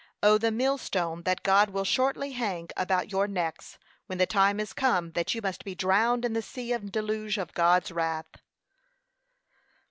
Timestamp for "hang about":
2.31-3.11